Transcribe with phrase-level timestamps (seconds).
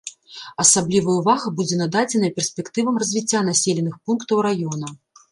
[0.61, 4.87] Асаблівая ўвага будзе нададзеная перспектывам развіцця населеных пунктаў раёна.